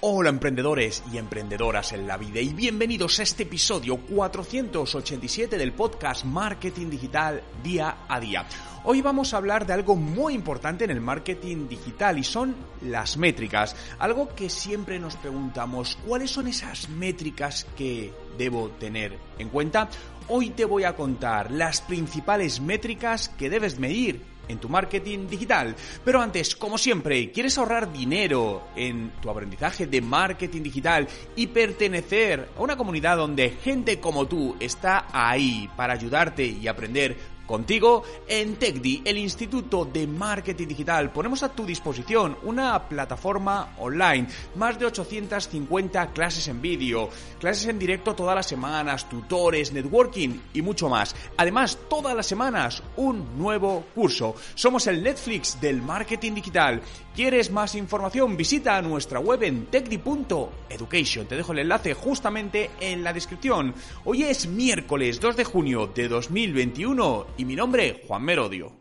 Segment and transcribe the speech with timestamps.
[0.00, 6.24] Hola emprendedores y emprendedoras en la vida y bienvenidos a este episodio 487 del podcast
[6.24, 8.46] Marketing Digital Día a Día.
[8.84, 13.16] Hoy vamos a hablar de algo muy importante en el marketing digital y son las
[13.16, 13.74] métricas.
[13.98, 19.88] Algo que siempre nos preguntamos, ¿cuáles son esas métricas que debo tener en cuenta?
[20.28, 25.76] Hoy te voy a contar las principales métricas que debes medir en tu marketing digital.
[26.04, 31.06] Pero antes, como siempre, ¿quieres ahorrar dinero en tu aprendizaje de marketing digital
[31.36, 37.37] y pertenecer a una comunidad donde gente como tú está ahí para ayudarte y aprender
[37.48, 44.28] Contigo, en TechDi, el Instituto de Marketing Digital, ponemos a tu disposición una plataforma online,
[44.56, 47.08] más de 850 clases en vídeo,
[47.40, 51.16] clases en directo todas las semanas, tutores, networking y mucho más.
[51.38, 54.34] Además, todas las semanas un nuevo curso.
[54.54, 56.82] Somos el Netflix del marketing digital.
[57.14, 58.36] ¿Quieres más información?
[58.36, 61.26] Visita nuestra web en techdi.education.
[61.26, 63.74] Te dejo el enlace justamente en la descripción.
[64.04, 68.72] Hoy es miércoles 2 de junio de 2021 y mi nombre, Juan Merodio.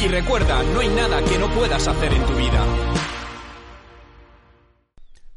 [0.00, 2.64] Y recuerda, no hay nada que no puedas hacer en tu vida.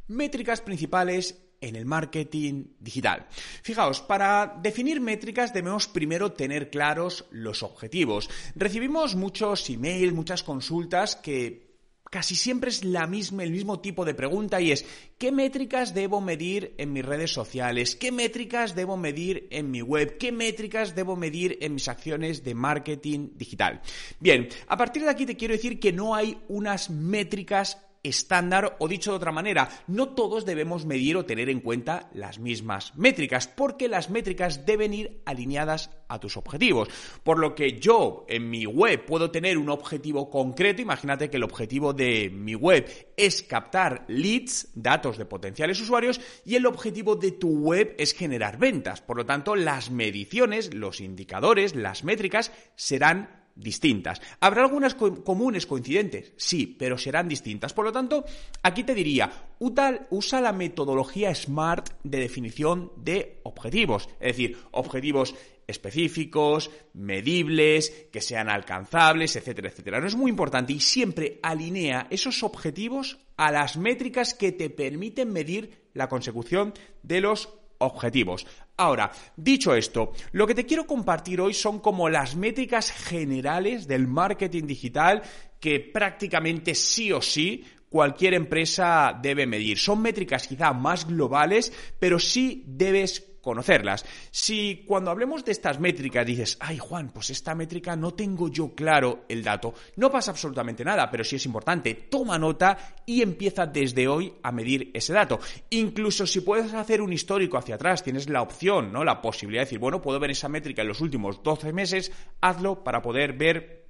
[0.08, 3.28] Métricas principales en el marketing digital.
[3.64, 8.30] Fijaos, para definir métricas debemos primero tener claros los objetivos.
[8.56, 11.69] Recibimos muchos emails, muchas consultas que
[12.10, 14.86] casi siempre es la misma, el mismo tipo de pregunta y es
[15.18, 17.96] ¿qué métricas debo medir en mis redes sociales?
[17.96, 20.18] ¿Qué métricas debo medir en mi web?
[20.18, 23.82] ¿Qué métricas debo medir en mis acciones de marketing digital?
[24.20, 28.88] Bien, a partir de aquí te quiero decir que no hay unas métricas estándar o
[28.88, 33.48] dicho de otra manera, no todos debemos medir o tener en cuenta las mismas métricas,
[33.48, 36.90] porque las métricas deben ir alineadas a tus objetivos.
[37.24, 41.44] Por lo que yo en mi web puedo tener un objetivo concreto, imagínate que el
[41.44, 47.32] objetivo de mi web es captar leads, datos de potenciales usuarios, y el objetivo de
[47.32, 49.02] tu web es generar ventas.
[49.02, 54.22] Por lo tanto, las mediciones, los indicadores, las métricas serán distintas.
[54.40, 56.34] ¿Habrá algunas comunes coincidentes?
[56.38, 57.74] Sí, pero serán distintas.
[57.74, 58.26] Por lo tanto,
[58.64, 64.10] aquí te diría, usa la metodología SMART de definición de objetivos.
[64.20, 65.36] Es decir, objetivos
[65.70, 70.00] específicos, medibles, que sean alcanzables, etcétera, etcétera.
[70.00, 75.32] No es muy importante y siempre alinea esos objetivos a las métricas que te permiten
[75.32, 76.74] medir la consecución
[77.04, 77.50] de los
[77.80, 78.46] objetivos.
[78.78, 84.08] Ahora, dicho esto, lo que te quiero compartir hoy son como las métricas generales del
[84.08, 85.22] marketing digital
[85.60, 89.78] que prácticamente sí o sí cualquier empresa debe medir.
[89.78, 94.06] Son métricas quizá más globales, pero sí debes conocerlas.
[94.30, 98.76] Si cuando hablemos de estas métricas dices, ay Juan, pues esta métrica no tengo yo
[98.76, 102.78] claro el dato, no pasa absolutamente nada, pero sí es importante, toma nota
[103.08, 105.40] y empieza desde hoy a medir ese dato.
[105.72, 109.04] Incluso si puedes hacer un histórico hacia atrás, tienes la opción, ¿no?
[109.04, 112.12] La posibilidad de decir, bueno, puedo ver esa métrica en los últimos 12 meses,
[112.42, 113.88] hazlo para poder ver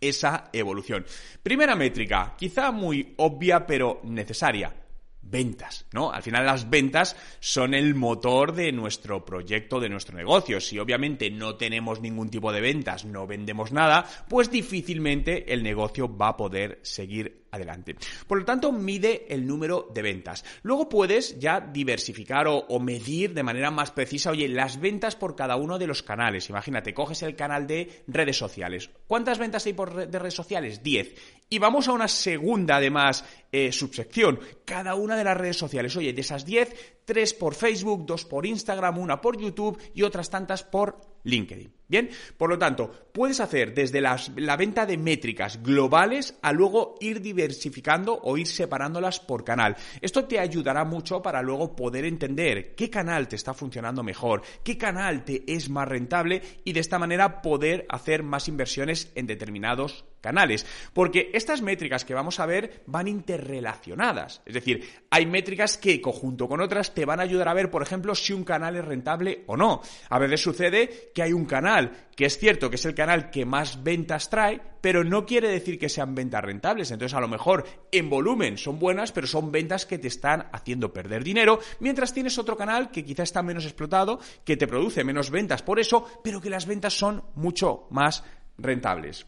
[0.00, 1.06] esa evolución.
[1.40, 4.87] Primera métrica, quizá muy obvia pero necesaria
[5.30, 6.12] ventas, ¿no?
[6.12, 10.60] Al final las ventas son el motor de nuestro proyecto, de nuestro negocio.
[10.60, 16.16] Si obviamente no tenemos ningún tipo de ventas, no vendemos nada, pues difícilmente el negocio
[16.16, 17.96] va a poder seguir adelante.
[18.26, 20.44] Por lo tanto, mide el número de ventas.
[20.62, 25.56] Luego puedes ya diversificar o, medir de manera más precisa, oye, las ventas por cada
[25.56, 26.48] uno de los canales.
[26.48, 28.90] Imagínate, coges el canal de redes sociales.
[29.06, 30.82] ¿Cuántas ventas hay por de redes sociales?
[30.82, 31.14] 10.
[31.50, 34.38] Y vamos a una segunda, además, eh, subsección.
[34.64, 35.96] Cada una de las redes sociales.
[35.96, 40.28] Oye, de esas 10, tres por Facebook, dos por Instagram, una por YouTube y otras
[40.28, 41.72] tantas por LinkedIn.
[41.88, 47.22] Bien, por lo tanto, puedes hacer desde la venta de métricas globales a luego ir
[47.22, 49.74] diversificando o ir separándolas por canal.
[50.02, 54.76] Esto te ayudará mucho para luego poder entender qué canal te está funcionando mejor, qué
[54.76, 60.04] canal te es más rentable y de esta manera poder hacer más inversiones en determinados
[60.20, 60.66] canales.
[60.92, 64.42] Porque estas métricas que vamos a ver van interrelacionadas.
[64.46, 67.82] Es decir, hay métricas que, conjunto con otras, te van a ayudar a ver, por
[67.82, 69.82] ejemplo, si un canal es rentable o no.
[70.10, 73.44] A veces sucede que hay un canal que es cierto que es el canal que
[73.44, 76.90] más ventas trae, pero no quiere decir que sean ventas rentables.
[76.90, 80.92] Entonces, a lo mejor en volumen son buenas, pero son ventas que te están haciendo
[80.92, 85.30] perder dinero, mientras tienes otro canal que quizá está menos explotado, que te produce menos
[85.30, 88.24] ventas por eso, pero que las ventas son mucho más
[88.56, 89.26] rentables.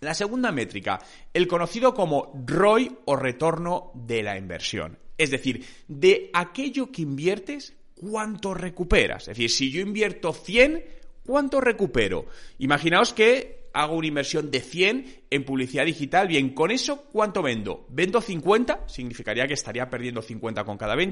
[0.00, 1.00] La segunda métrica,
[1.32, 4.98] el conocido como ROI o retorno de la inversión.
[5.16, 9.22] Es decir, de aquello que inviertes, ¿cuánto recuperas?
[9.22, 10.84] Es decir, si yo invierto 100,
[11.24, 12.26] ¿cuánto recupero?
[12.58, 17.86] Imaginaos que hago una inversión de 100 en publicidad digital, bien, con eso, ¿cuánto vendo?
[17.90, 18.88] ¿Vendo 50?
[18.88, 21.06] Significaría que estaría perdiendo 50 con cada venta,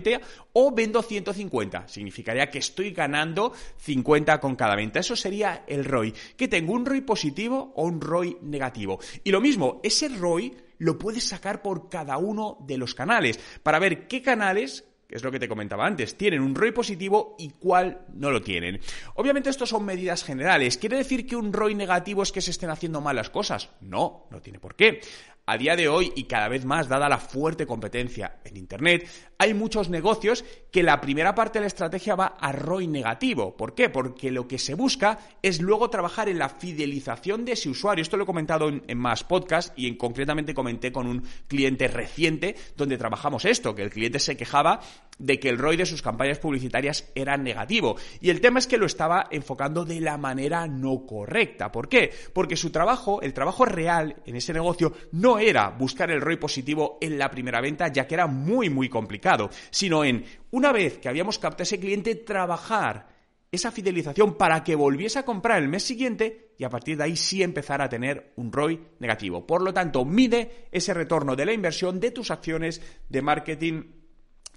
[0.54, 5.00] o vendo 150, significaría que estoy ganando 50 con cada venta.
[5.00, 8.98] Eso sería el ROI, que tengo un ROI positivo o un ROI negativo.
[9.22, 13.78] Y lo mismo, ese ROI lo puedes sacar por cada uno de los canales, para
[13.78, 18.06] ver qué canales es lo que te comentaba antes, tienen un ROI positivo y cuál
[18.14, 18.80] no lo tienen.
[19.14, 20.78] Obviamente esto son medidas generales.
[20.78, 23.70] ¿Quiere decir que un ROI negativo es que se estén haciendo malas cosas?
[23.80, 25.00] No, no tiene por qué.
[25.46, 29.06] A día de hoy y cada vez más, dada la fuerte competencia en Internet,
[29.36, 33.54] hay muchos negocios que la primera parte de la estrategia va a ROI negativo.
[33.54, 33.90] ¿Por qué?
[33.90, 38.00] Porque lo que se busca es luego trabajar en la fidelización de ese usuario.
[38.00, 42.56] Esto lo he comentado en, más podcasts y en, concretamente comenté con un cliente reciente
[42.74, 44.80] donde trabajamos esto, que el cliente se quejaba
[45.18, 47.96] de que el ROI de sus campañas publicitarias era negativo.
[48.20, 51.70] Y el tema es que lo estaba enfocando de la manera no correcta.
[51.70, 52.10] ¿Por qué?
[52.32, 56.98] Porque su trabajo, el trabajo real en ese negocio, no era buscar el ROI positivo
[57.00, 61.08] en la primera venta, ya que era muy, muy complicado, sino en, una vez que
[61.08, 63.14] habíamos captado ese cliente, trabajar
[63.54, 67.16] esa fidelización para que volviese a comprar el mes siguiente y a partir de ahí
[67.16, 69.46] sí empezar a tener un ROI negativo.
[69.46, 73.84] Por lo tanto, mide ese retorno de la inversión de tus acciones de marketing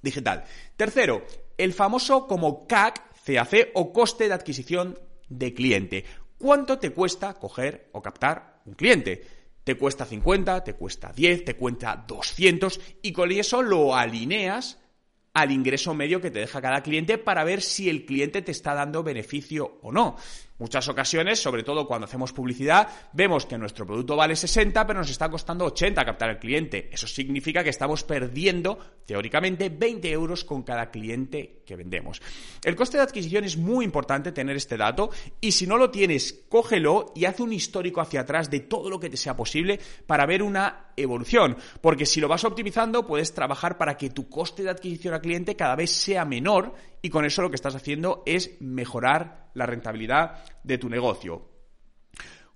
[0.02, 0.44] digital.
[0.76, 1.26] Tercero,
[1.58, 4.98] el famoso como CAC, CAC o coste de adquisición
[5.30, 6.06] de cliente.
[6.38, 9.37] ¿Cuánto te cuesta coger o captar un cliente?
[9.68, 14.80] Te cuesta 50, te cuesta 10, te cuesta 200 y con eso lo alineas
[15.34, 18.74] al ingreso medio que te deja cada cliente para ver si el cliente te está
[18.74, 20.16] dando beneficio o no.
[20.60, 25.10] Muchas ocasiones, sobre todo cuando hacemos publicidad, vemos que nuestro producto vale 60, pero nos
[25.12, 26.90] está costando 80 captar al cliente.
[26.92, 32.24] Eso significa que estamos perdiendo, teóricamente, 20 euros con cada cliente que vendemos.
[32.64, 36.46] El coste de adquisición es muy importante tener este dato y si no lo tienes,
[36.50, 40.26] cógelo y haz un histórico hacia atrás de todo lo que te sea posible para
[40.26, 41.56] ver una evolución.
[41.82, 45.56] Porque si lo vas optimizando, puedes trabajar para que tu coste de adquisición al cliente
[45.56, 50.44] cada vez sea menor y con eso lo que estás haciendo es mejorar la rentabilidad
[50.64, 51.50] de tu negocio.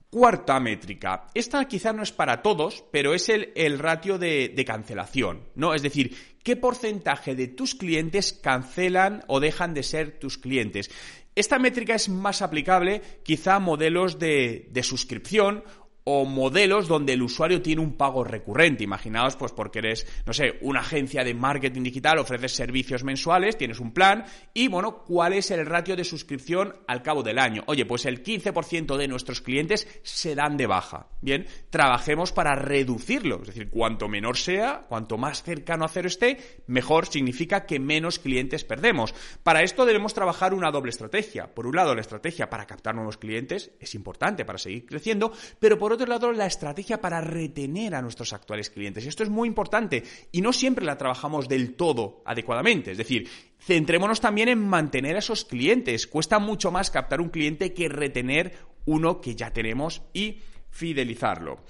[0.09, 1.27] Cuarta métrica.
[1.33, 5.73] Esta quizá no es para todos, pero es el, el ratio de, de, cancelación, ¿no?
[5.73, 10.91] Es decir, qué porcentaje de tus clientes cancelan o dejan de ser tus clientes.
[11.33, 15.63] Esta métrica es más aplicable quizá a modelos de, de suscripción
[16.03, 18.83] o modelos donde el usuario tiene un pago recurrente.
[18.83, 23.79] Imaginaos, pues porque eres, no sé, una agencia de marketing digital, ofreces servicios mensuales, tienes
[23.79, 27.63] un plan y, bueno, ¿cuál es el ratio de suscripción al cabo del año?
[27.67, 31.07] Oye, pues el 15% de nuestros clientes se dan de baja.
[31.21, 33.41] Bien, trabajemos para reducirlo.
[33.41, 36.37] Es decir, cuanto menor sea, cuanto más cercano a cero esté,
[36.67, 39.13] mejor significa que menos clientes perdemos.
[39.43, 41.53] Para esto debemos trabajar una doble estrategia.
[41.53, 45.77] Por un lado, la estrategia para captar nuevos clientes es importante para seguir creciendo, pero
[45.77, 49.05] por otro lado, la estrategia para retener a nuestros actuales clientes.
[49.05, 52.91] Esto es muy importante y no siempre la trabajamos del todo adecuadamente.
[52.91, 53.29] Es decir,
[53.59, 56.07] centrémonos también en mantener a esos clientes.
[56.07, 58.53] Cuesta mucho más captar un cliente que retener
[58.85, 61.63] uno que ya tenemos y fidelizarlo.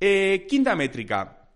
[0.00, 1.48] Eh, quinta métrica,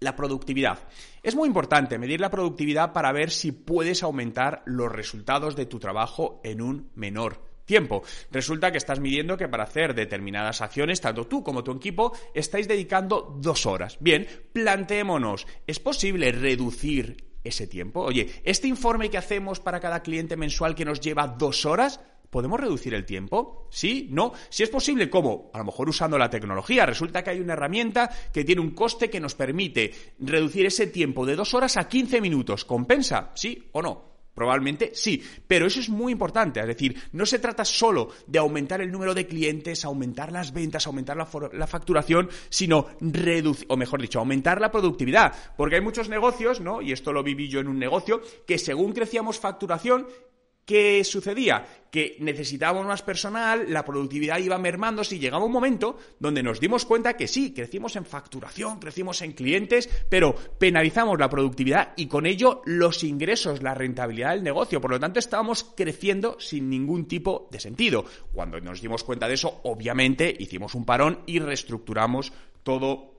[0.00, 0.78] la productividad.
[1.22, 5.78] Es muy importante medir la productividad para ver si puedes aumentar los resultados de tu
[5.78, 8.02] trabajo en un menor tiempo.
[8.32, 12.66] Resulta que estás midiendo que para hacer determinadas acciones, tanto tú como tu equipo, estáis
[12.66, 13.98] dedicando dos horas.
[14.00, 18.00] Bien, planteémonos, ¿es posible reducir ese tiempo?
[18.00, 22.60] Oye, este informe que hacemos para cada cliente mensual que nos lleva dos horas, ¿Podemos
[22.60, 23.68] reducir el tiempo?
[23.70, 24.08] ¿Sí?
[24.10, 24.34] ¿No?
[24.50, 25.50] Si es posible, ¿cómo?
[25.54, 26.84] A lo mejor usando la tecnología.
[26.84, 31.24] Resulta que hay una herramienta que tiene un coste que nos permite reducir ese tiempo
[31.24, 32.66] de dos horas a 15 minutos.
[32.66, 33.30] ¿Compensa?
[33.34, 34.17] ¿Sí o no?
[34.38, 36.60] Probablemente sí, pero eso es muy importante.
[36.60, 40.86] Es decir, no se trata solo de aumentar el número de clientes, aumentar las ventas,
[40.86, 45.34] aumentar la, facturación, sino reducir, o mejor dicho, aumentar la productividad.
[45.56, 46.80] Porque hay muchos negocios, ¿no?
[46.80, 50.06] Y esto lo viví yo en un negocio, que según crecíamos facturación,
[50.68, 51.66] ¿Qué sucedía?
[51.90, 56.84] Que necesitábamos más personal, la productividad iba mermando, y llegaba un momento donde nos dimos
[56.84, 62.26] cuenta que sí, crecimos en facturación, crecimos en clientes, pero penalizamos la productividad y con
[62.26, 64.78] ello los ingresos, la rentabilidad del negocio.
[64.78, 68.04] Por lo tanto, estábamos creciendo sin ningún tipo de sentido.
[68.34, 72.30] Cuando nos dimos cuenta de eso, obviamente hicimos un parón y reestructuramos
[72.62, 73.17] todo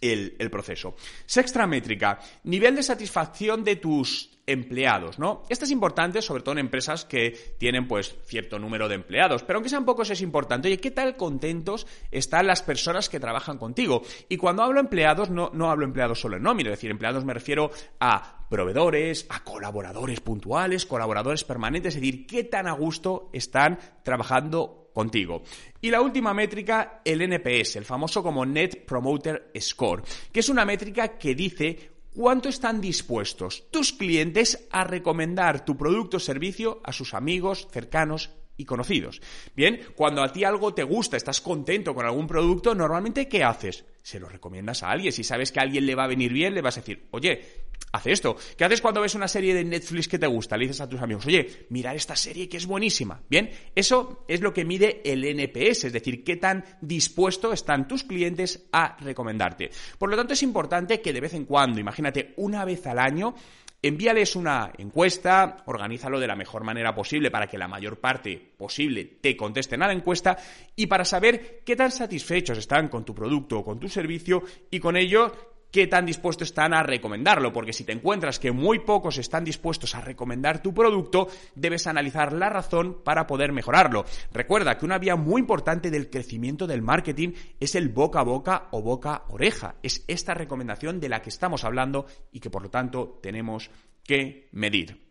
[0.00, 0.94] el, proceso.
[1.26, 5.42] Sexta métrica, nivel de satisfacción de tus empleados, ¿no?
[5.50, 9.58] Esto es importante, sobre todo en empresas que tienen, pues, cierto número de empleados, pero
[9.58, 10.68] aunque sean pocos es importante.
[10.68, 14.02] Oye, ¿qué tal contentos están las personas que trabajan contigo?
[14.28, 17.34] Y cuando hablo empleados, no, no hablo empleados solo en nómina, es decir, empleados me
[17.34, 23.78] refiero a proveedores, a colaboradores puntuales, colaboradores permanentes, es decir, qué tan a gusto están
[24.02, 25.42] trabajando contigo.
[25.80, 30.02] Y la última métrica, el NPS, el famoso como Net Promoter Score,
[30.32, 36.16] que es una métrica que dice cuánto están dispuestos tus clientes a recomendar tu producto
[36.16, 39.22] o servicio a sus amigos, cercanos y conocidos.
[39.54, 43.84] Bien, cuando a ti algo te gusta, estás contento con algún producto, normalmente ¿qué haces?
[44.02, 45.12] Se lo recomiendas a alguien.
[45.12, 47.67] Si sabes que a alguien le va a venir bien, le vas a decir, oye,
[47.92, 48.36] hace esto.
[48.56, 50.56] ¿Qué haces cuando ves una serie de Netflix que te gusta?
[50.56, 53.20] Le dices a tus amigos, oye, mira esta serie que es buenísima.
[53.28, 58.04] Bien, eso es lo que mide el NPS, es decir, qué tan dispuestos están tus
[58.04, 59.70] clientes a recomendarte.
[59.98, 63.34] Por lo tanto, es importante que de vez en cuando, imagínate, una vez al año,
[63.80, 69.04] Envíales una encuesta, organízalo de la mejor manera posible para que la mayor parte posible
[69.04, 70.36] te contesten a la encuesta
[70.74, 74.80] y para saber qué tan satisfechos están con tu producto o con tu servicio y
[74.80, 75.32] con ello
[75.70, 79.94] qué tan dispuestos están a recomendarlo, porque si te encuentras que muy pocos están dispuestos
[79.94, 84.04] a recomendar tu producto, debes analizar la razón para poder mejorarlo.
[84.32, 88.68] Recuerda que una vía muy importante del crecimiento del marketing es el boca a boca
[88.70, 89.76] o boca a oreja.
[89.82, 93.70] Es esta recomendación de la que estamos hablando y que por lo tanto tenemos
[94.04, 95.07] que medir.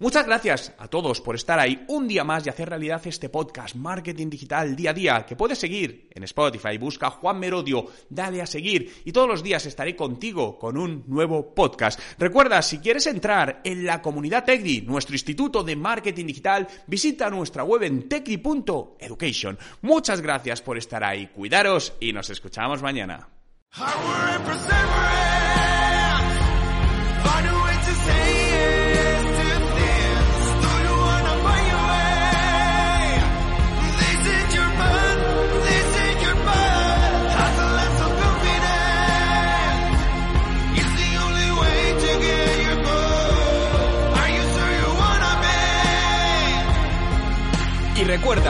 [0.00, 3.74] Muchas gracias a todos por estar ahí un día más y hacer realidad este podcast
[3.74, 6.78] Marketing Digital Día a Día que puedes seguir en Spotify.
[6.78, 11.52] Busca Juan Merodio, dale a seguir y todos los días estaré contigo con un nuevo
[11.52, 11.98] podcast.
[12.16, 17.64] Recuerda, si quieres entrar en la comunidad TECDI, nuestro instituto de marketing digital, visita nuestra
[17.64, 19.58] web en tecdi.education.
[19.82, 23.28] Muchas gracias por estar ahí, cuidaros y nos escuchamos mañana.